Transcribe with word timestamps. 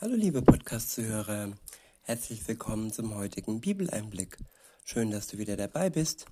Hallo 0.00 0.14
liebe 0.14 0.42
Podcast-Zuhörer, 0.42 1.54
herzlich 2.02 2.46
willkommen 2.46 2.92
zum 2.92 3.16
heutigen 3.16 3.60
Bibeleinblick. 3.60 4.38
Schön, 4.84 5.10
dass 5.10 5.26
du 5.26 5.38
wieder 5.38 5.56
dabei 5.56 5.90
bist. 5.90 6.26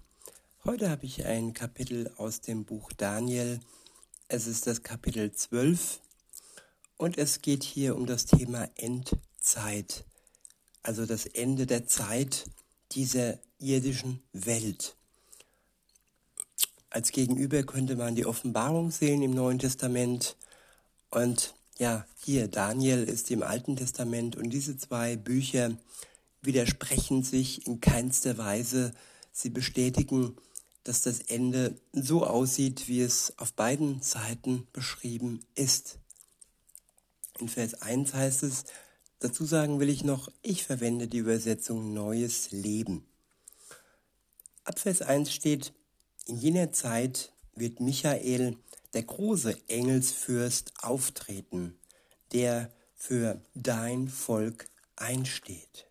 Heute 0.63 0.89
habe 0.89 1.05
ich 1.05 1.27
ein 1.27 1.53
Kapitel 1.53 2.13
aus 2.17 2.41
dem 2.41 2.65
Buch 2.65 2.93
Daniel. 2.97 3.59
Es 4.29 4.47
ist 4.47 4.69
das 4.69 4.85
Kapitel 4.85 5.33
12 5.33 5.99
und 6.97 7.19
es 7.19 7.43
geht 7.43 7.65
hier 7.65 7.97
um 7.97 8.07
das 8.07 8.27
Thema 8.27 8.71
Endzeit, 8.77 10.05
also 10.85 11.05
das 11.05 11.27
Ende 11.27 11.67
der 11.67 11.89
Zeit 11.89 12.49
dieser 12.93 13.37
irdischen 13.59 14.23
Welt. 14.33 14.95
Als 16.89 17.11
Gegenüber 17.11 17.65
könnte 17.65 17.97
man 17.97 18.15
die 18.15 18.27
Offenbarung 18.27 18.93
sehen 18.93 19.23
im 19.23 19.33
Neuen 19.33 19.59
Testament 19.59 20.37
und 21.11 21.56
ja, 21.79 22.07
hier 22.25 22.49
Daniel 22.49 23.05
ist 23.05 23.31
im 23.31 23.43
Alten 23.43 23.77
Testament 23.77 24.37
und 24.37 24.51
diese 24.51 24.77
zwei 24.77 25.17
Bücher 25.17 25.77
widersprechen 26.43 27.23
sich 27.23 27.67
in 27.67 27.81
keinster 27.81 28.39
Weise. 28.39 28.93
Sie 29.33 29.51
bestätigen, 29.51 30.37
dass 30.85 31.03
das 31.03 31.21
Ende 31.21 31.75
so 31.93 32.25
aussieht, 32.25 32.89
wie 32.89 33.01
es 33.01 33.35
auf 33.39 33.53
beiden 33.53 34.01
Seiten 34.01 34.67
beschrieben 34.73 35.41
ist. 35.55 35.99
In 37.39 37.49
Vers 37.49 37.83
1 37.83 38.15
heißt 38.15 38.45
es, 38.45 38.65
dazu 39.19 39.45
sagen 39.45 39.81
will 39.81 39.91
ich 39.91 40.05
noch, 40.05 40.31
ich 40.43 40.65
verwende 40.65 41.09
die 41.09 41.19
Übersetzung 41.19 41.93
Neues 41.93 42.53
Leben. 42.53 43.05
Ab 44.65 44.79
Vers 44.79 45.03
1 45.03 45.33
steht, 45.33 45.73
in 46.27 46.39
jener 46.39 46.73
Zeit 46.73 47.33
wird 47.55 47.81
Michael 47.81 48.57
der 48.97 49.03
große 49.03 49.55
Engelsfürst 49.69 50.73
auftreten, 50.83 51.79
der 52.33 52.73
für 52.95 53.43
dein 53.55 54.09
Volk 54.09 54.71
einsteht. 54.97 55.87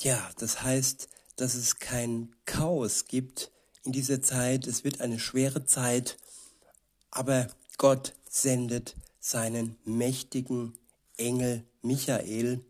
Ja, 0.00 0.30
das 0.38 0.62
heißt, 0.62 1.10
dass 1.36 1.56
es 1.56 1.78
kein 1.78 2.34
Chaos 2.46 3.04
gibt 3.04 3.50
in 3.82 3.92
dieser 3.92 4.22
Zeit. 4.22 4.66
Es 4.66 4.82
wird 4.82 5.02
eine 5.02 5.18
schwere 5.18 5.66
Zeit, 5.66 6.16
aber 7.10 7.48
Gott 7.76 8.14
sendet 8.26 8.96
seinen 9.20 9.76
mächtigen 9.84 10.78
Engel 11.18 11.64
Michael 11.82 12.64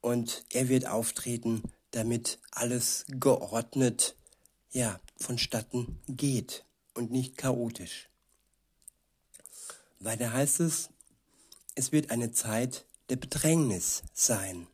und 0.00 0.42
er 0.54 0.70
wird 0.70 0.86
auftreten, 0.86 1.64
damit 1.90 2.38
alles 2.50 3.04
geordnet, 3.08 4.16
ja, 4.70 4.98
vonstatten 5.18 6.00
geht 6.08 6.64
und 6.98 7.12
nicht 7.12 7.38
chaotisch. 7.38 8.08
Weiter 10.00 10.32
heißt 10.32 10.60
es, 10.60 10.90
es 11.76 11.92
wird 11.92 12.10
eine 12.10 12.32
Zeit 12.32 12.84
der 13.08 13.16
Bedrängnis 13.16 14.02
sein, 14.12 14.66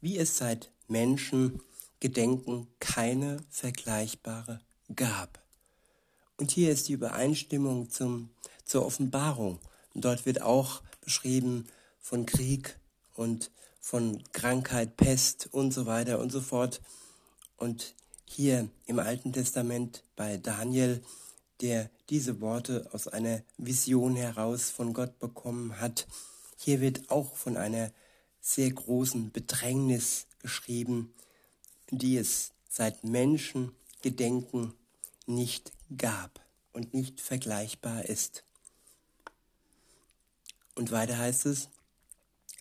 wie 0.00 0.18
es 0.18 0.36
seit 0.36 0.72
Menschen 0.88 1.62
Gedenken 2.00 2.66
keine 2.80 3.36
vergleichbare 3.50 4.60
gab. 4.96 5.40
Und 6.36 6.50
hier 6.50 6.72
ist 6.72 6.88
die 6.88 6.94
Übereinstimmung 6.94 7.88
zum, 7.88 8.30
zur 8.64 8.84
Offenbarung. 8.84 9.60
Und 9.94 10.04
dort 10.04 10.26
wird 10.26 10.42
auch 10.42 10.82
beschrieben 11.02 11.68
von 12.00 12.26
Krieg 12.26 12.76
und 13.14 13.52
von 13.80 14.24
Krankheit, 14.32 14.96
Pest 14.96 15.48
und 15.52 15.70
so 15.72 15.86
weiter 15.86 16.18
und 16.18 16.32
so 16.32 16.40
fort. 16.40 16.80
Und 17.56 17.94
hier 18.24 18.68
im 18.86 18.98
Alten 18.98 19.32
Testament 19.32 20.02
bei 20.16 20.36
Daniel, 20.36 21.02
der 21.60 21.90
diese 22.10 22.40
Worte 22.40 22.88
aus 22.92 23.08
einer 23.08 23.42
Vision 23.56 24.16
heraus 24.16 24.70
von 24.70 24.92
Gott 24.92 25.18
bekommen 25.18 25.80
hat. 25.80 26.06
Hier 26.56 26.80
wird 26.80 27.10
auch 27.10 27.36
von 27.36 27.56
einer 27.56 27.90
sehr 28.40 28.70
großen 28.70 29.30
Bedrängnis 29.30 30.26
geschrieben, 30.40 31.14
die 31.90 32.16
es 32.16 32.52
seit 32.68 33.04
Menschengedenken 33.04 34.74
nicht 35.26 35.72
gab 35.96 36.40
und 36.72 36.94
nicht 36.94 37.20
vergleichbar 37.20 38.04
ist. 38.06 38.44
Und 40.74 40.90
weiter 40.90 41.18
heißt 41.18 41.46
es, 41.46 41.68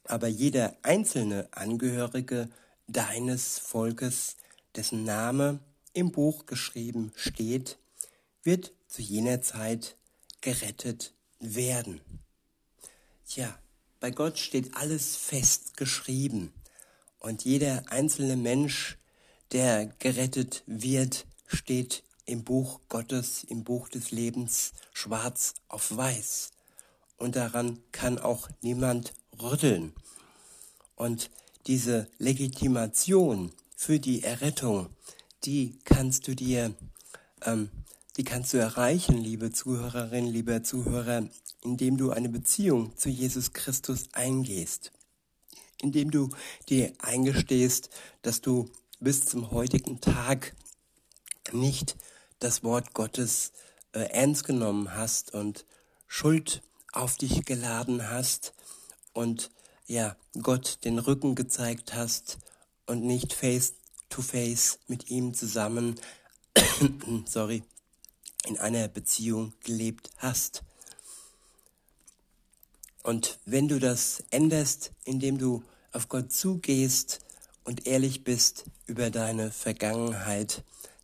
aber 0.03 0.27
jeder 0.27 0.75
einzelne 0.81 1.47
Angehörige 1.51 2.49
deines 2.87 3.57
Volkes 3.59 4.35
dessen 4.75 5.03
Name 5.03 5.59
im 5.93 6.11
Buch 6.11 6.45
geschrieben 6.45 7.11
steht, 7.15 7.77
wird 8.43 8.71
zu 8.87 9.01
jener 9.01 9.41
Zeit 9.41 9.95
gerettet 10.41 11.13
werden. 11.39 12.01
Tja, 13.27 13.57
bei 13.99 14.11
Gott 14.11 14.39
steht 14.39 14.75
alles 14.75 15.15
fest 15.15 15.77
geschrieben 15.77 16.53
und 17.19 17.45
jeder 17.45 17.83
einzelne 17.89 18.35
Mensch, 18.35 18.97
der 19.51 19.87
gerettet 19.99 20.63
wird, 20.65 21.25
steht 21.45 22.03
im 22.25 22.43
Buch 22.43 22.79
Gottes, 22.89 23.43
im 23.43 23.63
Buch 23.63 23.89
des 23.89 24.11
Lebens 24.11 24.71
schwarz 24.93 25.53
auf 25.67 25.95
weiß. 25.95 26.51
Und 27.17 27.35
daran 27.35 27.79
kann 27.91 28.17
auch 28.17 28.49
niemand 28.61 29.13
rütteln. 29.39 29.93
Und 30.95 31.29
diese 31.67 32.07
Legitimation 32.17 33.51
für 33.81 33.99
die 33.99 34.21
Errettung, 34.21 34.89
die 35.43 35.79
kannst 35.85 36.27
du 36.27 36.35
dir, 36.35 36.75
ähm, 37.41 37.71
die 38.15 38.23
kannst 38.23 38.53
du 38.53 38.59
erreichen, 38.59 39.17
liebe 39.17 39.51
Zuhörerin, 39.51 40.27
lieber 40.27 40.61
Zuhörer, 40.61 41.27
indem 41.63 41.97
du 41.97 42.11
eine 42.11 42.29
Beziehung 42.29 42.95
zu 42.95 43.09
Jesus 43.09 43.53
Christus 43.53 44.09
eingehst, 44.13 44.91
indem 45.81 46.11
du 46.11 46.29
dir 46.69 46.93
eingestehst, 46.99 47.89
dass 48.21 48.41
du 48.41 48.69
bis 48.99 49.25
zum 49.25 49.49
heutigen 49.49 49.99
Tag 49.99 50.55
nicht 51.51 51.95
das 52.37 52.63
Wort 52.63 52.93
Gottes 52.93 53.51
äh, 53.93 54.01
ernst 54.11 54.43
genommen 54.43 54.95
hast 54.95 55.33
und 55.33 55.65
Schuld 56.05 56.61
auf 56.91 57.17
dich 57.17 57.45
geladen 57.45 58.11
hast 58.11 58.53
und 59.13 59.49
ja, 59.87 60.15
Gott 60.39 60.77
den 60.83 60.99
Rücken 60.99 61.33
gezeigt 61.33 61.95
hast 61.95 62.37
und 62.85 63.03
nicht 63.03 63.33
face 63.33 63.73
to 64.09 64.21
face 64.21 64.79
mit 64.87 65.09
ihm 65.09 65.33
zusammen, 65.33 65.99
sorry, 67.25 67.63
in 68.45 68.57
einer 68.59 68.87
Beziehung 68.87 69.53
gelebt 69.63 70.09
hast. 70.17 70.63
Und 73.03 73.39
wenn 73.45 73.67
du 73.67 73.79
das 73.79 74.23
änderst, 74.29 74.91
indem 75.05 75.37
du 75.37 75.63
auf 75.91 76.07
Gott 76.07 76.31
zugehst 76.31 77.19
und 77.63 77.87
ehrlich 77.87 78.23
bist 78.23 78.65
über 78.85 79.09
deine 79.09 79.51
Vergangenheit, 79.51 80.63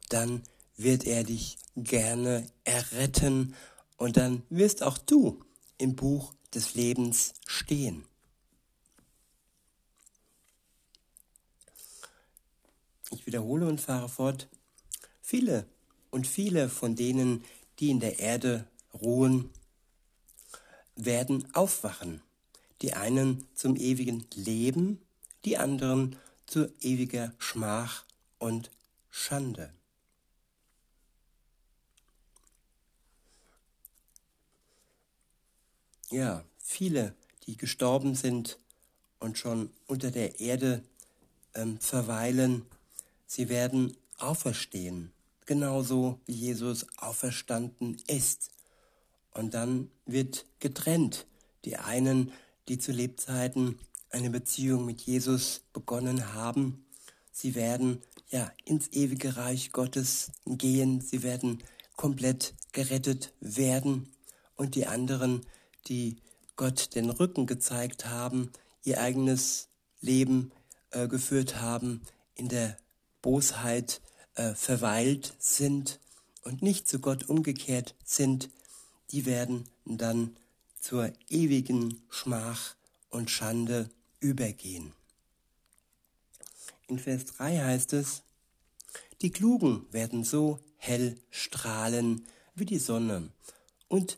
dann 0.10 0.44
wird 0.78 1.06
er 1.06 1.24
dich 1.24 1.58
gerne 1.76 2.48
erretten 2.64 3.56
und 3.98 4.18
dann 4.18 4.44
wirst 4.50 4.84
auch 4.84 4.98
du 4.98 5.44
im 5.78 5.96
Buch 5.96 6.34
des 6.54 6.76
Lebens 6.76 7.34
stehen. 7.46 8.06
Ich 13.12 13.25
wiederhole 13.25 13.68
und 13.68 13.79
fahre 13.79 14.09
fort. 14.09 14.47
Viele 15.22 15.66
und 16.12 16.28
viele 16.28 16.69
von 16.69 16.95
denen, 16.95 17.44
die 17.79 17.90
in 17.90 18.00
der 18.00 18.19
Erde 18.19 18.68
ruhen, 18.94 19.50
werden 20.95 21.47
aufwachen. 21.53 22.22
Die 22.81 22.94
einen 22.94 23.47
zum 23.56 23.75
ewigen 23.75 24.25
Leben, 24.34 25.01
die 25.45 25.57
anderen 25.57 26.16
zu 26.45 26.72
ewiger 26.81 27.34
Schmach 27.38 28.06
und 28.40 28.72
Schande. 29.09 29.74
Ja, 36.09 36.45
viele, 36.57 37.13
die 37.45 37.57
gestorben 37.57 38.15
sind 38.15 38.60
und 39.19 39.38
schon 39.38 39.71
unter 39.88 40.10
der 40.10 40.39
Erde 40.39 40.81
ähm, 41.53 41.80
verweilen, 41.80 42.65
Sie 43.27 43.50
werden 43.50 43.95
auferstehen, 44.18 45.12
genauso 45.45 46.19
wie 46.25 46.33
Jesus 46.33 46.88
auferstanden 46.97 48.01
ist. 48.07 48.50
Und 49.33 49.53
dann 49.53 49.91
wird 50.06 50.45
getrennt. 50.59 51.27
Die 51.65 51.75
einen, 51.77 52.31
die 52.69 52.79
zu 52.79 52.94
Lebzeiten 52.94 53.77
eine 54.09 54.29
Beziehung 54.29 54.85
mit 54.85 55.01
Jesus 55.01 55.62
begonnen 55.74 56.33
haben, 56.33 56.85
sie 57.31 57.53
werden 57.53 58.01
ja 58.29 58.51
ins 58.63 58.88
ewige 58.94 59.35
Reich 59.35 59.71
Gottes 59.74 60.31
gehen, 60.45 61.01
sie 61.01 61.21
werden 61.21 61.62
komplett 61.97 62.53
gerettet 62.71 63.33
werden. 63.41 64.09
Und 64.56 64.75
die 64.75 64.88
anderen, 64.88 65.45
die 65.88 66.18
Gott 66.56 66.95
den 66.95 67.09
Rücken 67.09 67.45
gezeigt 67.45 68.06
haben, 68.06 68.51
ihr 68.83 69.01
eigenes 69.01 69.68
Leben 70.00 70.51
äh, 70.91 71.07
geführt 71.07 71.59
haben 71.59 72.01
in 72.33 72.47
der 72.47 72.77
Bosheit 73.22 74.02
äh, 74.36 74.54
verweilt 74.54 75.36
sind 75.40 76.00
und 76.44 76.62
nicht 76.62 76.88
zu 76.88 77.00
Gott 77.00 77.30
umgekehrt 77.30 77.96
sind, 78.04 78.50
die 79.12 79.25
werden 79.25 79.66
dann 79.86 80.36
zur 80.80 81.12
ewigen 81.30 82.02
Schmach 82.10 82.75
und 83.10 83.30
Schande 83.30 83.90
übergehen. 84.19 84.94
In 86.88 87.00
Vers 87.00 87.25
3 87.25 87.60
heißt 87.60 87.94
es, 87.94 88.24
die 89.22 89.31
Klugen 89.31 89.86
werden 89.92 90.24
so 90.24 90.60
hell 90.78 91.18
strahlen 91.31 92.25
wie 92.56 92.66
die 92.66 92.80
Sonne 92.80 93.30
und 93.88 94.18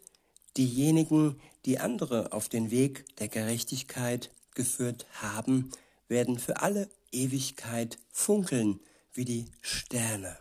diejenigen, 0.58 1.40
die 1.66 1.80
andere 1.80 2.34
auf 2.34 2.50
den 2.50 2.72
Weg 2.72 3.06
der 3.18 3.28
Gerechtigkeit 3.28 4.32
geführt 4.54 5.06
haben, 5.22 5.72
werden 6.08 6.38
für 6.40 6.62
alle 6.62 6.90
Ewigkeit 7.12 7.98
funkeln 8.12 8.80
wie 9.14 9.26
die 9.26 9.46
Sterne. 9.62 10.38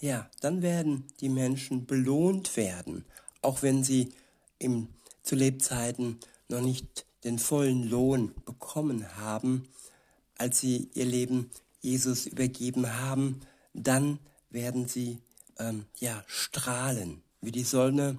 Ja, 0.00 0.30
dann 0.40 0.62
werden 0.62 1.06
die 1.20 1.28
Menschen 1.28 1.86
belohnt 1.86 2.56
werden, 2.56 3.04
auch 3.42 3.62
wenn 3.62 3.82
sie 3.84 4.12
im, 4.58 4.88
zu 5.22 5.34
Lebzeiten 5.34 6.20
noch 6.48 6.60
nicht 6.60 7.06
den 7.24 7.38
vollen 7.38 7.88
Lohn 7.88 8.34
bekommen 8.44 9.16
haben, 9.16 9.66
als 10.36 10.60
sie 10.60 10.90
ihr 10.94 11.06
Leben 11.06 11.50
Jesus 11.80 12.26
übergeben 12.26 13.00
haben, 13.00 13.40
dann 13.72 14.18
werden 14.50 14.88
sie 14.88 15.18
ähm, 15.58 15.86
ja 15.98 16.22
strahlen 16.26 17.22
wie 17.40 17.52
die 17.52 17.64
Sonne 17.64 18.16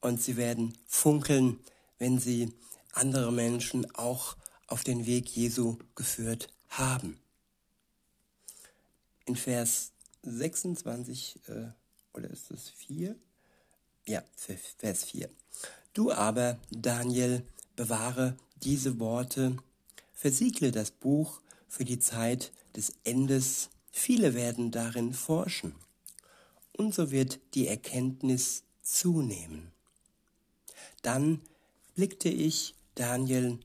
und 0.00 0.22
sie 0.22 0.36
werden 0.36 0.76
funkeln, 0.86 1.58
wenn 1.98 2.18
sie 2.18 2.52
andere 2.92 3.32
Menschen 3.32 3.92
auch 3.94 4.36
auf 4.66 4.84
den 4.84 5.06
Weg 5.06 5.28
Jesu 5.28 5.78
geführt 5.94 6.48
haben. 6.68 7.18
In 9.24 9.36
Vers 9.36 9.92
26, 10.22 11.40
äh, 11.48 11.68
oder 12.12 12.30
ist 12.30 12.50
es 12.50 12.68
4? 12.70 13.16
Ja, 14.06 14.22
Vers 14.36 15.04
4. 15.04 15.28
Du 15.92 16.12
aber, 16.12 16.58
Daniel, 16.70 17.42
bewahre 17.74 18.36
diese 18.62 18.98
Worte, 18.98 19.56
versiegle 20.14 20.70
das 20.70 20.90
Buch 20.90 21.40
für 21.68 21.84
die 21.84 21.98
Zeit 21.98 22.52
des 22.74 22.92
Endes. 23.04 23.70
Viele 23.90 24.34
werden 24.34 24.70
darin 24.70 25.12
forschen. 25.12 25.74
Und 26.72 26.94
so 26.94 27.10
wird 27.10 27.40
die 27.54 27.66
Erkenntnis 27.66 28.62
zunehmen. 28.82 29.72
Dann 31.02 31.40
blickte 31.94 32.28
ich 32.28 32.74
Daniel 32.94 33.58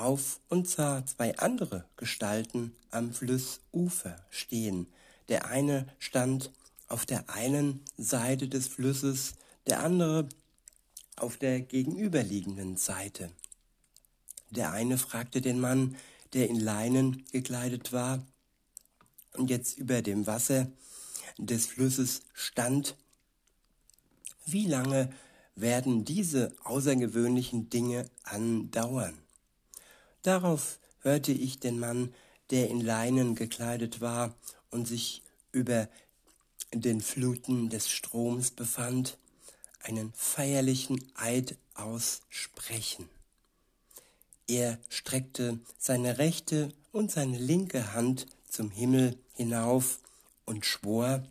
auf 0.00 0.40
und 0.48 0.68
sah 0.68 1.04
zwei 1.06 1.36
andere 1.38 1.84
Gestalten 1.96 2.74
am 2.90 3.12
Flussufer 3.12 4.16
stehen. 4.30 4.86
Der 5.28 5.46
eine 5.46 5.86
stand 5.98 6.50
auf 6.88 7.06
der 7.06 7.30
einen 7.30 7.80
Seite 7.96 8.48
des 8.48 8.66
Flusses, 8.66 9.34
der 9.66 9.82
andere 9.82 10.28
auf 11.16 11.36
der 11.36 11.60
gegenüberliegenden 11.60 12.76
Seite. 12.76 13.30
Der 14.50 14.72
eine 14.72 14.98
fragte 14.98 15.40
den 15.40 15.60
Mann, 15.60 15.96
der 16.32 16.48
in 16.48 16.58
Leinen 16.58 17.24
gekleidet 17.30 17.92
war 17.92 18.24
und 19.34 19.50
jetzt 19.50 19.78
über 19.78 20.02
dem 20.02 20.26
Wasser 20.26 20.66
des 21.38 21.66
Flusses 21.66 22.22
stand, 22.32 22.96
wie 24.46 24.66
lange 24.66 25.12
werden 25.54 26.04
diese 26.04 26.52
außergewöhnlichen 26.64 27.70
Dinge 27.70 28.06
andauern? 28.24 29.18
Darauf 30.22 30.78
hörte 31.00 31.32
ich 31.32 31.60
den 31.60 31.78
Mann, 31.78 32.14
der 32.50 32.68
in 32.68 32.80
Leinen 32.80 33.34
gekleidet 33.34 34.00
war 34.00 34.34
und 34.70 34.86
sich 34.86 35.22
über 35.52 35.88
den 36.72 37.00
Fluten 37.00 37.68
des 37.68 37.90
Stroms 37.90 38.50
befand, 38.50 39.18
einen 39.82 40.12
feierlichen 40.12 41.02
Eid 41.14 41.56
aussprechen. 41.74 43.08
Er 44.46 44.78
streckte 44.88 45.58
seine 45.78 46.18
rechte 46.18 46.72
und 46.92 47.10
seine 47.10 47.38
linke 47.38 47.94
Hand 47.94 48.26
zum 48.48 48.70
Himmel 48.70 49.18
hinauf 49.34 50.00
und 50.44 50.66
schwor 50.66 51.24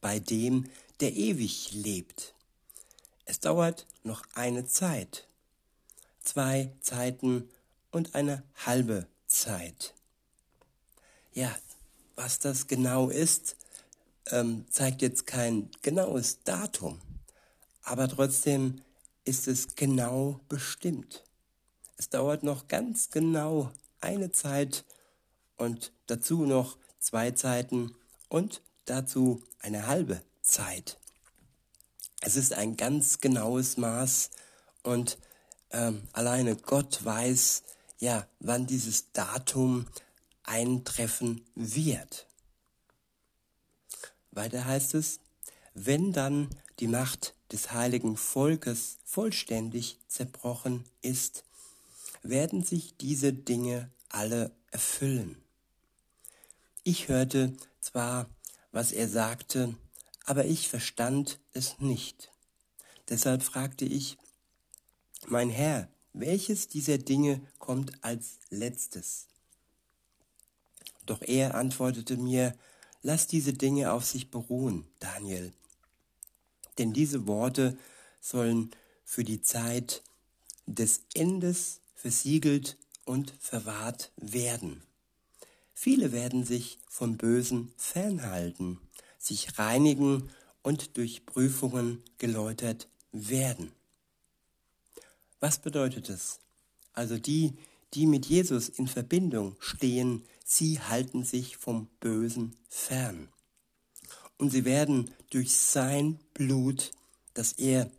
bei 0.00 0.20
dem, 0.20 0.70
der 1.00 1.14
ewig 1.14 1.72
lebt. 1.72 2.34
Es 3.24 3.40
dauert 3.40 3.86
noch 4.04 4.22
eine 4.34 4.64
Zeit, 4.66 5.26
zwei 6.22 6.72
Zeiten 6.80 7.48
und 7.90 8.14
eine 8.14 8.42
halbe 8.66 9.06
Zeit. 9.26 9.94
Ja, 11.32 11.54
was 12.16 12.38
das 12.38 12.66
genau 12.66 13.10
ist, 13.10 13.56
ähm, 14.30 14.66
zeigt 14.70 15.02
jetzt 15.02 15.26
kein 15.26 15.70
genaues 15.82 16.42
Datum, 16.42 17.00
aber 17.82 18.08
trotzdem 18.08 18.82
ist 19.24 19.46
es 19.46 19.74
genau 19.76 20.40
bestimmt. 20.48 21.24
Es 21.96 22.08
dauert 22.08 22.42
noch 22.42 22.68
ganz 22.68 23.10
genau 23.10 23.72
eine 24.00 24.32
Zeit 24.32 24.84
und 25.56 25.92
dazu 26.06 26.44
noch 26.44 26.78
zwei 26.98 27.30
Zeiten 27.32 27.94
und 28.28 28.62
dazu 28.84 29.42
eine 29.60 29.86
halbe 29.86 30.22
Zeit. 30.42 30.98
Es 32.20 32.36
ist 32.36 32.52
ein 32.52 32.76
ganz 32.76 33.20
genaues 33.20 33.76
Maß 33.76 34.30
und 34.82 35.18
ähm, 35.70 36.08
alleine 36.12 36.56
Gott 36.56 37.04
weiß, 37.04 37.62
ja, 37.98 38.26
wann 38.40 38.66
dieses 38.66 39.12
Datum 39.12 39.86
eintreffen 40.44 41.44
wird. 41.54 42.26
Weiter 44.30 44.64
heißt 44.64 44.94
es, 44.94 45.20
wenn 45.74 46.12
dann 46.12 46.48
die 46.78 46.86
Macht 46.86 47.34
des 47.52 47.72
heiligen 47.72 48.16
Volkes 48.16 48.98
vollständig 49.04 49.98
zerbrochen 50.06 50.84
ist, 51.02 51.44
werden 52.22 52.62
sich 52.62 52.96
diese 52.96 53.32
Dinge 53.32 53.90
alle 54.08 54.52
erfüllen. 54.70 55.36
Ich 56.84 57.08
hörte 57.08 57.56
zwar, 57.80 58.28
was 58.72 58.92
er 58.92 59.08
sagte, 59.08 59.74
aber 60.24 60.44
ich 60.44 60.68
verstand 60.68 61.40
es 61.52 61.78
nicht. 61.78 62.30
Deshalb 63.08 63.42
fragte 63.42 63.84
ich, 63.84 64.18
mein 65.26 65.50
Herr, 65.50 65.88
welches 66.12 66.68
dieser 66.68 66.98
Dinge 66.98 67.40
kommt 67.58 67.92
als 68.02 68.38
letztes? 68.50 69.26
Doch 71.06 71.22
er 71.22 71.54
antwortete 71.54 72.16
mir, 72.16 72.54
lass 73.02 73.26
diese 73.26 73.52
Dinge 73.52 73.92
auf 73.92 74.04
sich 74.04 74.30
beruhen, 74.30 74.84
Daniel. 74.98 75.52
Denn 76.76 76.92
diese 76.92 77.26
Worte 77.26 77.76
sollen 78.20 78.70
für 79.04 79.24
die 79.24 79.40
Zeit 79.40 80.02
des 80.66 81.02
Endes 81.14 81.80
versiegelt 81.94 82.76
und 83.04 83.32
verwahrt 83.40 84.12
werden. 84.16 84.82
Viele 85.72 86.12
werden 86.12 86.44
sich 86.44 86.78
vom 86.88 87.16
Bösen 87.16 87.72
fernhalten, 87.76 88.78
sich 89.18 89.58
reinigen 89.58 90.28
und 90.62 90.96
durch 90.96 91.24
Prüfungen 91.24 92.02
geläutert 92.18 92.88
werden. 93.12 93.72
Was 95.40 95.58
bedeutet 95.58 96.08
es? 96.08 96.40
Also 96.92 97.16
die, 97.16 97.54
die 97.94 98.06
mit 98.06 98.26
Jesus 98.26 98.68
in 98.68 98.88
Verbindung 98.88 99.56
stehen, 99.60 100.24
sie 100.44 100.80
halten 100.80 101.24
sich 101.24 101.56
vom 101.56 101.88
Bösen 102.00 102.56
fern. 102.68 103.28
Und 104.36 104.50
sie 104.50 104.64
werden 104.64 105.10
durch 105.30 105.54
sein 105.54 106.18
Blut, 106.34 106.90
das 107.34 107.52
er 107.52 107.90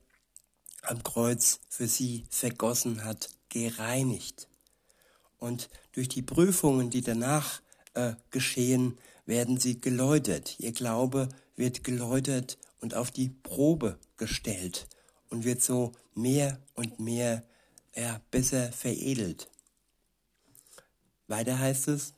am 0.81 1.03
Kreuz 1.03 1.59
für 1.69 1.87
sie 1.87 2.25
vergossen 2.29 3.03
hat, 3.03 3.29
gereinigt. 3.49 4.47
Und 5.37 5.69
durch 5.93 6.09
die 6.09 6.21
Prüfungen, 6.21 6.89
die 6.89 7.01
danach 7.01 7.61
äh, 7.93 8.13
geschehen, 8.31 8.97
werden 9.25 9.57
sie 9.57 9.79
geläutert. 9.79 10.59
Ihr 10.59 10.71
Glaube 10.73 11.29
wird 11.55 11.83
geläutert 11.83 12.57
und 12.81 12.95
auf 12.95 13.11
die 13.11 13.29
Probe 13.29 13.97
gestellt 14.17 14.87
und 15.29 15.43
wird 15.43 15.61
so 15.61 15.93
mehr 16.15 16.59
und 16.75 16.99
mehr 16.99 17.43
ja, 17.95 18.21
besser 18.31 18.71
veredelt. 18.71 19.49
Weiter 21.27 21.59
heißt 21.59 21.87
es, 21.89 22.13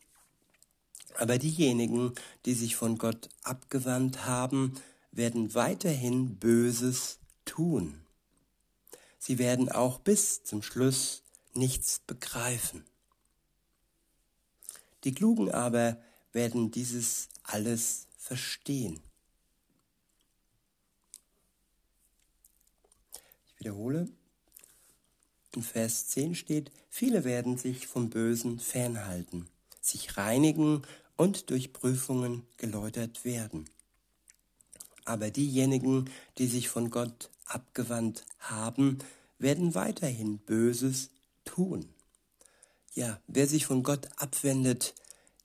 aber 1.17 1.37
diejenigen, 1.37 2.13
die 2.45 2.53
sich 2.53 2.75
von 2.75 2.97
Gott 2.97 3.29
abgewandt 3.43 4.25
haben, 4.25 4.75
werden 5.11 5.53
weiterhin 5.53 6.37
Böses 6.37 7.19
tun. 7.45 8.01
Sie 9.19 9.37
werden 9.37 9.69
auch 9.69 9.99
bis 9.99 10.43
zum 10.43 10.63
Schluss 10.63 11.23
nichts 11.53 11.99
begreifen. 11.99 12.85
Die 15.03 15.13
Klugen 15.13 15.51
aber 15.51 16.01
werden 16.31 16.71
dieses 16.71 17.27
alles 17.43 18.07
verstehen. 18.17 19.01
Wiederhole. 23.61 24.09
In 25.55 25.61
Vers 25.61 26.07
10 26.07 26.35
steht, 26.35 26.71
viele 26.89 27.23
werden 27.23 27.57
sich 27.57 27.87
vom 27.87 28.09
Bösen 28.09 28.59
fernhalten, 28.59 29.47
sich 29.79 30.17
reinigen 30.17 30.81
und 31.15 31.51
durch 31.51 31.71
Prüfungen 31.71 32.43
geläutert 32.57 33.23
werden. 33.23 33.69
Aber 35.05 35.29
diejenigen, 35.29 36.09
die 36.37 36.47
sich 36.47 36.69
von 36.69 36.89
Gott 36.89 37.29
abgewandt 37.45 38.25
haben, 38.39 38.97
werden 39.37 39.75
weiterhin 39.75 40.39
Böses 40.39 41.11
tun. 41.45 41.87
Ja, 42.95 43.21
wer 43.27 43.47
sich 43.47 43.65
von 43.67 43.83
Gott 43.83 44.09
abwendet, 44.17 44.95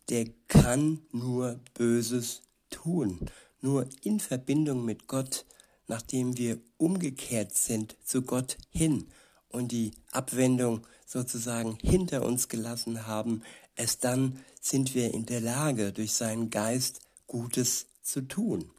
der 0.08 0.26
kann 0.48 1.02
nur 1.12 1.60
Böses 1.74 2.42
tun. 2.70 3.20
Nur 3.60 3.88
in 4.02 4.20
Verbindung 4.20 4.84
mit 4.84 5.06
Gott, 5.06 5.44
nachdem 5.88 6.36
wir 6.36 6.58
umgekehrt 6.76 7.54
sind 7.54 7.96
zu 8.04 8.22
Gott 8.22 8.56
hin 8.70 9.08
und 9.48 9.72
die 9.72 9.92
Abwendung 10.12 10.86
sozusagen 11.06 11.78
hinter 11.80 12.24
uns 12.24 12.48
gelassen 12.48 13.06
haben, 13.06 13.42
erst 13.76 14.04
dann 14.04 14.44
sind 14.60 14.94
wir 14.94 15.14
in 15.14 15.26
der 15.26 15.40
Lage, 15.40 15.92
durch 15.92 16.12
seinen 16.12 16.50
Geist 16.50 17.00
Gutes 17.26 17.86
zu 18.02 18.22
tun. 18.22 18.70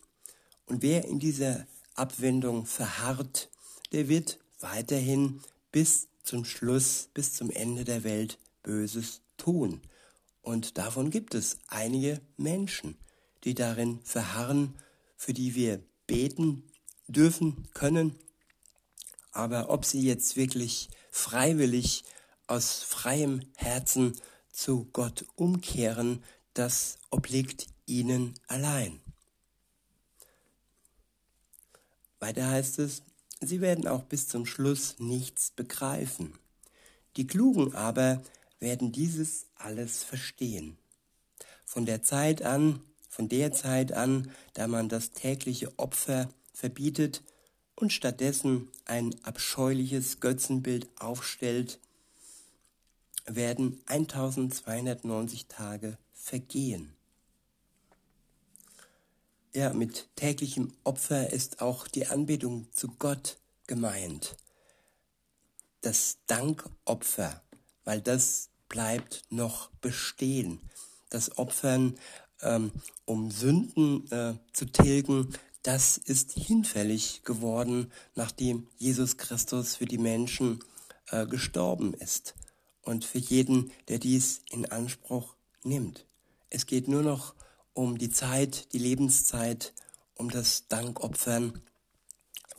Und 0.65 0.81
wer 0.81 1.05
in 1.05 1.19
dieser 1.19 1.65
Abwendung 1.95 2.65
verharrt, 2.65 3.49
der 3.91 4.09
wird 4.09 4.39
weiterhin 4.59 5.41
bis 5.71 6.07
zum 6.23 6.43
Schluss, 6.43 7.09
bis 7.13 7.33
zum 7.33 7.49
Ende 7.49 7.85
der 7.85 8.03
Welt 8.03 8.37
Böses 8.63 9.21
tun. 9.37 9.81
Und 10.41 10.77
davon 10.77 11.09
gibt 11.09 11.35
es 11.35 11.57
einige 11.67 12.19
Menschen, 12.35 12.97
die 13.43 13.53
darin 13.53 13.99
verharren, 14.03 14.75
für 15.15 15.33
die 15.33 15.55
wir 15.55 15.81
beten 16.05 16.63
dürfen, 17.07 17.67
können. 17.73 18.15
Aber 19.31 19.69
ob 19.69 19.85
sie 19.85 20.01
jetzt 20.01 20.35
wirklich 20.35 20.89
freiwillig 21.11 22.03
aus 22.47 22.83
freiem 22.83 23.41
Herzen 23.55 24.19
zu 24.51 24.85
Gott 24.93 25.25
umkehren, 25.35 26.23
das 26.53 26.97
obliegt 27.09 27.67
ihnen 27.85 28.33
allein. 28.47 28.99
Weiter 32.19 32.47
heißt 32.47 32.79
es, 32.79 33.03
sie 33.41 33.61
werden 33.61 33.87
auch 33.87 34.03
bis 34.03 34.27
zum 34.27 34.45
Schluss 34.45 34.95
nichts 34.97 35.51
begreifen. 35.51 36.33
Die 37.15 37.27
Klugen 37.27 37.75
aber 37.75 38.23
werden 38.59 38.91
dieses 38.91 39.45
alles 39.55 40.03
verstehen. 40.03 40.77
Von 41.65 41.85
der 41.85 42.01
Zeit 42.01 42.41
an, 42.41 42.81
von 43.09 43.29
der 43.29 43.51
Zeit 43.51 43.91
an, 43.91 44.31
da 44.53 44.67
man 44.67 44.89
das 44.89 45.11
tägliche 45.11 45.77
Opfer 45.77 46.29
verbietet 46.57 47.21
und 47.75 47.93
stattdessen 47.93 48.67
ein 48.85 49.15
abscheuliches 49.23 50.19
Götzenbild 50.19 50.89
aufstellt, 50.99 51.79
werden 53.27 53.79
1290 53.85 55.45
Tage 55.45 55.99
vergehen. 56.13 56.95
Ja, 59.53 59.71
mit 59.73 60.09
täglichem 60.15 60.73
Opfer 60.83 61.31
ist 61.31 61.61
auch 61.61 61.87
die 61.87 62.07
Anbetung 62.07 62.67
zu 62.71 62.87
Gott 62.97 63.37
gemeint. 63.67 64.35
Das 65.81 66.17
Dankopfer, 66.25 67.43
weil 67.83 68.01
das 68.01 68.49
bleibt 68.67 69.25
noch 69.29 69.69
bestehen. 69.81 70.59
Das 71.09 71.37
Opfern, 71.37 71.99
ähm, 72.41 72.71
um 73.05 73.29
Sünden 73.29 74.11
äh, 74.11 74.33
zu 74.53 74.65
tilgen, 74.65 75.33
das 75.63 75.97
ist 75.97 76.31
hinfällig 76.33 77.23
geworden, 77.23 77.91
nachdem 78.15 78.67
Jesus 78.77 79.17
Christus 79.17 79.75
für 79.75 79.85
die 79.85 79.97
Menschen 79.97 80.59
äh, 81.09 81.25
gestorben 81.25 81.93
ist 81.93 82.35
und 82.81 83.05
für 83.05 83.17
jeden, 83.17 83.71
der 83.87 83.99
dies 83.99 84.41
in 84.49 84.65
Anspruch 84.65 85.35
nimmt. 85.63 86.05
Es 86.49 86.65
geht 86.65 86.87
nur 86.87 87.03
noch 87.03 87.33
um 87.73 87.97
die 87.97 88.09
Zeit, 88.09 88.73
die 88.73 88.79
Lebenszeit, 88.79 89.73
um 90.15 90.29
das 90.29 90.67
Dankopfern. 90.67 91.61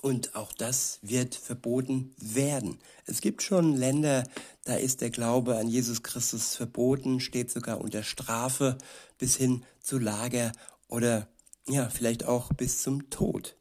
Und 0.01 0.37
auch 0.37 0.53
das 0.53 1.01
wird 1.03 1.35
verboten 1.35 2.15
werden. 2.19 2.79
Es 3.05 3.21
gibt 3.21 3.43
schon 3.43 3.75
Länder, 3.75 4.23
da 4.65 4.77
ist 4.77 5.01
der 5.01 5.11
Glaube 5.11 5.57
an 5.57 5.67
Jesus 5.67 6.05
Christus 6.05 6.55
verboten, 6.55 7.19
steht 7.19 7.51
sogar 7.51 7.81
unter 7.81 8.05
Strafe 8.05 8.79
bis 9.19 9.37
hin 9.37 9.65
zu 9.81 9.99
Lager 9.99 10.53
oder 10.87 11.27
ja, 11.69 11.89
vielleicht 11.89 12.25
auch 12.25 12.53
bis 12.53 12.83
zum 12.83 13.11
Tod. 13.11 13.57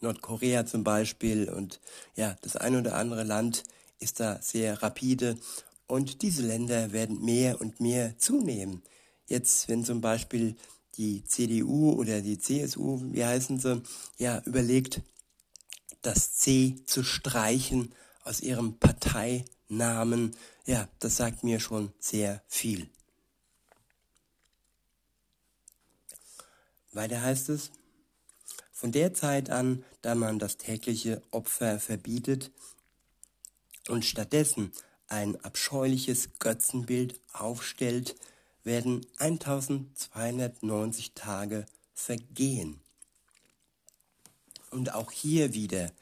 Nordkorea 0.00 0.66
zum 0.66 0.84
Beispiel 0.84 1.48
und 1.48 1.80
ja, 2.14 2.36
das 2.42 2.56
ein 2.56 2.76
oder 2.76 2.96
andere 2.96 3.24
Land 3.24 3.64
ist 3.98 4.20
da 4.20 4.40
sehr 4.42 4.82
rapide 4.82 5.38
und 5.86 6.22
diese 6.22 6.42
Länder 6.42 6.92
werden 6.92 7.24
mehr 7.24 7.60
und 7.60 7.80
mehr 7.80 8.18
zunehmen. 8.18 8.82
Jetzt, 9.26 9.68
wenn 9.68 9.84
zum 9.84 10.00
Beispiel 10.00 10.56
die 10.96 11.24
CDU 11.24 11.92
oder 11.92 12.20
die 12.20 12.38
CSU, 12.38 13.00
wie 13.12 13.24
heißen 13.24 13.58
sie, 13.58 13.82
ja, 14.18 14.42
überlegt, 14.44 15.00
das 16.02 16.34
C 16.34 16.76
zu 16.86 17.02
streichen 17.02 17.94
aus 18.24 18.40
ihrem 18.40 18.78
Parteinamen, 18.78 20.36
ja, 20.66 20.88
das 20.98 21.16
sagt 21.16 21.44
mir 21.44 21.60
schon 21.60 21.92
sehr 21.98 22.42
viel. 22.46 22.88
Weiter 26.94 27.22
heißt 27.22 27.48
es, 27.48 27.70
von 28.72 28.92
der 28.92 29.14
Zeit 29.14 29.50
an, 29.50 29.84
da 30.02 30.14
man 30.14 30.38
das 30.38 30.56
tägliche 30.56 31.22
Opfer 31.30 31.80
verbietet, 31.80 32.50
und 33.88 34.04
stattdessen 34.04 34.72
ein 35.08 35.38
abscheuliches 35.44 36.38
Götzenbild 36.38 37.20
aufstellt, 37.32 38.16
werden 38.62 39.06
1290 39.18 41.12
Tage 41.14 41.66
vergehen. 41.92 42.80
Und 44.70 44.94
auch 44.94 45.10
hier 45.10 45.52
wieder, 45.54 45.92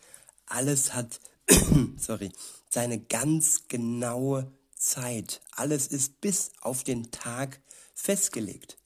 alles 0.46 0.94
hat, 0.94 1.20
sorry, 1.96 2.30
seine 2.70 3.00
ganz 3.00 3.68
genaue 3.68 4.50
Zeit. 4.76 5.40
Alles 5.52 5.88
ist 5.88 6.20
bis 6.20 6.52
auf 6.60 6.84
den 6.84 7.10
Tag 7.10 7.60
festgelegt. 7.94 8.78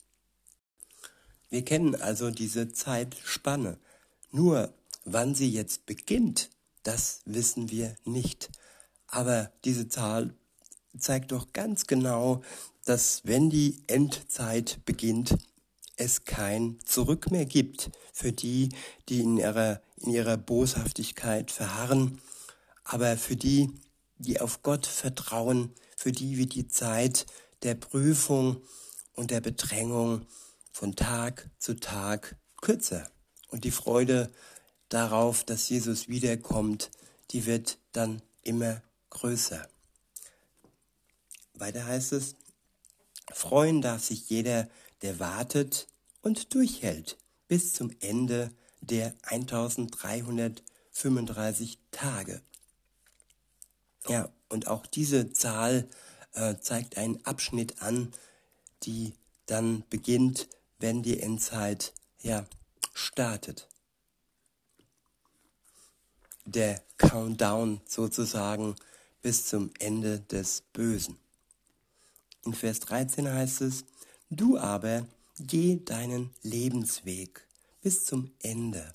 Wir 1.49 1.63
kennen 1.63 1.95
also 1.95 2.29
diese 2.31 2.71
Zeitspanne. 2.71 3.77
Nur 4.31 4.73
wann 5.05 5.35
sie 5.35 5.49
jetzt 5.49 5.85
beginnt, 5.85 6.49
das 6.83 7.21
wissen 7.25 7.69
wir 7.71 7.95
nicht. 8.03 8.49
Aber 9.07 9.51
diese 9.63 9.87
Zahl 9.87 10.33
zeigt 10.97 11.31
doch 11.31 11.53
ganz 11.53 11.87
genau, 11.87 12.41
dass 12.85 13.21
wenn 13.25 13.49
die 13.49 13.83
Endzeit 13.87 14.79
beginnt, 14.85 15.37
es 15.95 16.25
kein 16.25 16.77
Zurück 16.85 17.31
mehr 17.31 17.45
gibt 17.45 17.89
für 18.13 18.31
die, 18.31 18.69
die 19.09 19.21
in 19.21 19.37
ihrer, 19.37 19.81
in 19.97 20.11
ihrer 20.11 20.37
Boshaftigkeit 20.37 21.51
verharren, 21.51 22.21
aber 22.83 23.17
für 23.17 23.35
die, 23.35 23.71
die 24.17 24.39
auf 24.39 24.61
Gott 24.61 24.85
vertrauen, 24.85 25.73
für 25.95 26.11
die 26.11 26.37
wird 26.37 26.53
die 26.53 26.67
Zeit 26.67 27.25
der 27.63 27.75
Prüfung 27.75 28.61
und 29.13 29.31
der 29.31 29.41
Bedrängung 29.41 30.25
von 30.77 30.95
Tag 30.95 31.49
zu 31.57 31.79
Tag 31.79 32.35
kürzer. 32.61 33.09
Und 33.47 33.63
die 33.63 33.71
Freude 33.71 34.31
darauf, 34.89 35.43
dass 35.43 35.69
Jesus 35.69 36.07
wiederkommt, 36.07 36.91
die 37.31 37.47
wird 37.47 37.79
dann 37.93 38.21
immer 38.43 38.83
größer. 39.09 39.67
Weiter 41.55 41.83
heißt 41.83 42.13
es, 42.13 42.35
freuen 43.33 43.81
darf 43.81 44.03
sich 44.03 44.29
jeder, 44.29 44.69
der 45.01 45.19
wartet 45.19 45.87
und 46.21 46.53
durchhält 46.53 47.17
bis 47.47 47.73
zum 47.73 47.89
Ende 47.99 48.51
der 48.81 49.15
1335 49.23 51.79
Tage. 51.89 52.43
Ja, 54.07 54.29
und 54.47 54.67
auch 54.67 54.85
diese 54.85 55.33
Zahl 55.33 55.89
äh, 56.33 56.53
zeigt 56.61 56.97
einen 56.97 57.25
Abschnitt 57.25 57.81
an, 57.81 58.13
die 58.83 59.15
dann 59.47 59.83
beginnt, 59.89 60.47
wenn 60.79 61.03
die 61.03 61.19
Endzeit 61.19 61.93
ja 62.21 62.45
startet. 62.93 63.67
Der 66.45 66.81
Countdown 66.97 67.81
sozusagen 67.85 68.75
bis 69.21 69.47
zum 69.47 69.71
Ende 69.79 70.19
des 70.19 70.61
Bösen. 70.73 71.17
In 72.45 72.53
Vers 72.53 72.79
13 72.79 73.29
heißt 73.29 73.61
es, 73.61 73.83
du 74.29 74.57
aber 74.57 75.05
geh 75.39 75.79
deinen 75.83 76.31
Lebensweg 76.43 77.45
bis 77.81 78.05
zum 78.05 78.31
Ende. 78.41 78.91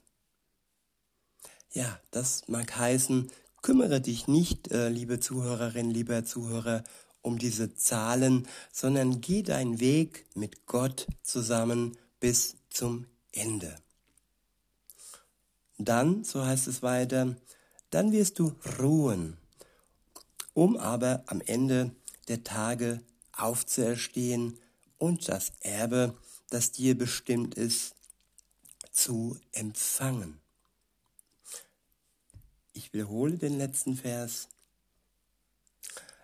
Ja, 1.73 2.01
das 2.11 2.49
mag 2.49 2.77
heißen, 2.77 3.31
kümmere 3.62 4.01
dich 4.01 4.29
nicht, 4.29 4.71
äh, 4.73 4.89
liebe 4.89 5.21
Zuhörerin, 5.21 5.91
lieber 5.91 6.25
Zuhörer, 6.25 6.85
um 7.23 7.38
diese 7.38 7.75
Zahlen, 7.75 8.47
sondern 8.73 9.21
geh 9.21 9.43
deinen 9.43 9.81
Weg 9.81 10.26
mit 10.35 10.67
Gott 10.67 11.07
zusammen 11.23 11.97
bis 12.21 12.57
zum 12.69 13.07
Ende. 13.33 13.76
Dann, 15.79 16.25
so 16.25 16.45
heißt 16.45 16.69
es 16.69 16.83
weiter, 16.83 17.37
dann 17.91 18.12
wirst 18.12 18.38
du 18.38 18.52
ruhen 18.79 19.37
um 20.55 20.76
aber 20.76 21.23
am 21.26 21.41
Ende 21.41 21.95
der 22.29 22.45
Tage 22.45 23.02
aufzuerstehen 23.33 24.59
und 24.99 25.29
das 25.29 25.52
Erbe, 25.61 26.17
das 26.50 26.73
dir 26.73 26.97
bestimmt 26.97 27.55
ist, 27.55 27.95
zu 28.91 29.38
empfangen. 29.52 30.38
Ich 32.75 32.93
wiederhole 32.93 33.38
den 33.38 33.57
letzten 33.57 33.97
Vers. 33.97 34.49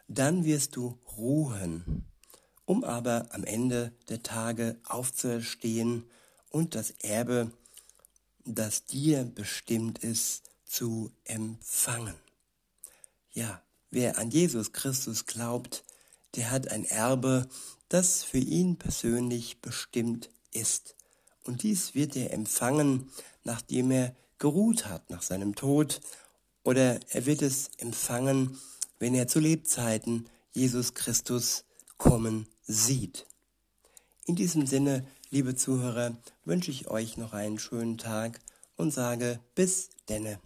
Dann 0.09 0.45
wirst 0.45 0.77
du 0.77 0.99
ruhen, 1.17 2.07
um 2.65 2.83
aber 2.83 3.29
am 3.31 3.45
Ende 3.45 3.93
der 4.09 4.23
Tage 4.23 4.81
aufzuerstehen 4.85 6.05
und 6.51 6.75
das 6.75 6.91
Erbe, 7.03 7.53
das 8.45 8.87
dir 8.87 9.25
bestimmt 9.25 9.99
ist, 9.99 10.45
zu 10.65 11.13
empfangen. 11.25 12.15
Ja, 13.33 13.63
wer 13.91 14.19
an 14.19 14.31
Jesus 14.31 14.73
Christus 14.73 15.27
glaubt, 15.27 15.85
der 16.37 16.51
hat 16.51 16.69
ein 16.69 16.85
Erbe, 16.85 17.47
das 17.89 18.25
für 18.25 18.39
ihn 18.39 18.77
persönlich 18.77 19.61
bestimmt 19.61 20.31
ist. 20.53 20.95
Und 21.45 21.63
dies 21.63 21.95
wird 21.95 22.17
er 22.17 22.33
empfangen, 22.33 23.11
nachdem 23.45 23.91
er 23.91 24.15
geruht 24.39 24.87
hat 24.87 25.11
nach 25.11 25.23
seinem 25.23 25.55
Tod, 25.55 26.01
oder 26.65 27.01
er 27.11 27.27
wird 27.27 27.43
es 27.43 27.71
empfangen, 27.79 28.59
wenn 28.99 29.15
er 29.15 29.29
zu 29.29 29.41
Lebzeiten 29.41 30.29
Jesus 30.53 30.95
Christus 30.95 31.65
kommen 31.97 32.47
sieht. 32.63 33.27
In 34.27 34.37
diesem 34.37 34.67
Sinne, 34.67 35.07
liebe 35.31 35.55
Zuhörer, 35.55 36.17
wünsche 36.45 36.71
ich 36.71 36.89
euch 36.89 37.17
noch 37.17 37.33
einen 37.33 37.59
schönen 37.59 37.99
Tag 37.99 38.41
und 38.77 38.93
sage 38.93 39.41
bis 39.55 39.91
denne. 40.09 40.41